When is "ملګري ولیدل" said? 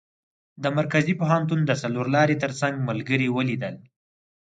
2.89-3.75